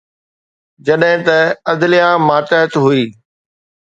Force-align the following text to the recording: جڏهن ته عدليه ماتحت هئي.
جڏهن 0.85 1.19
ته 1.27 1.37
عدليه 1.71 2.09
ماتحت 2.27 2.71
هئي. 2.83 3.03